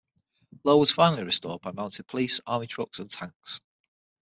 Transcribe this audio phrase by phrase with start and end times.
[0.63, 3.61] Law was finally restored by mounted police, army trucks, and tanks.